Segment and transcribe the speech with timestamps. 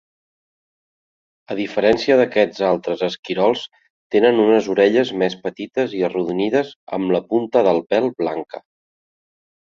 [1.55, 3.65] A diferència d'aquests altres esquirols,
[4.15, 8.63] tenen unes orelles més petites i arrodonides amb la punta del pèl blanca.